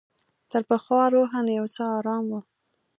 [0.51, 2.43] تر پخوا روحاً یو څه آرام وم.